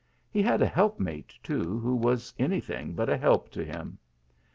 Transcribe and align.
He 0.31 0.41
had 0.41 0.63
a 0.63 0.67
help 0.67 0.99
matt 0.99 1.27
too, 1.43 1.77
who 1.77 1.93
was 1.93 2.33
any 2.39 2.59
thing 2.59 2.93
but 2.93 3.07
a 3.07 3.15
help 3.17 3.51
to 3.51 3.63
him. 3.63 3.99